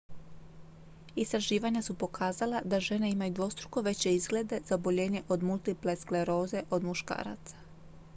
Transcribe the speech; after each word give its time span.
istraživanja 1.15 1.81
su 1.81 1.97
pokazala 1.97 2.61
da 2.65 2.79
žene 2.79 3.11
imaju 3.11 3.31
dvostruko 3.33 3.81
veće 3.81 4.13
izglede 4.15 4.61
za 4.65 4.75
oboljenje 4.75 5.23
od 5.29 5.43
multiple 5.43 5.95
skleroze 5.95 6.63
od 6.69 6.83
muškaraca 6.83 7.55